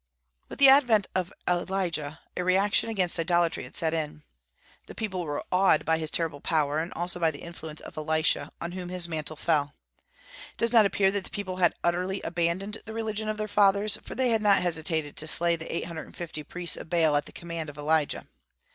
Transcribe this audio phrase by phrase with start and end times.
[0.49, 4.23] With the advent of Elijah a reaction against idolatry had set in.
[4.87, 8.51] The people were awed by his terrible power, and also by the influence of Elisha,
[8.59, 9.75] on whom his mantle fell.
[10.53, 13.97] It does not appear that the people had utterly abandoned the religion of their fathers,
[14.01, 17.15] for they had not hesitated to slay the eight hundred and fifty priests of Baal
[17.15, 18.25] at the command of Elijah.